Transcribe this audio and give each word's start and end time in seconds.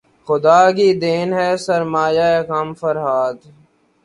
خدا 0.27 0.61
کی 0.75 0.89
دین 1.03 1.29
ہے 1.39 1.49
سرمایۂ 1.65 2.31
غم 2.47 2.69
فرہاد 2.79 3.37